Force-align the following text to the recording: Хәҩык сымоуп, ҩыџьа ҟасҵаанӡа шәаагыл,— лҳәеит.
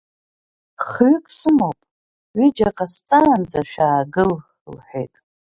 Хәҩык 0.87 1.25
сымоуп, 1.37 1.79
ҩыџьа 2.37 2.69
ҟасҵаанӡа 2.77 3.61
шәаагыл,— 3.71 4.31
лҳәеит. 4.75 5.13